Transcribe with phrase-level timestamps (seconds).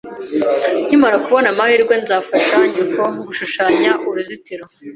[0.85, 4.63] Nkimara kubona amahirwe, nzafasha nyoko gushushanya uruzitiro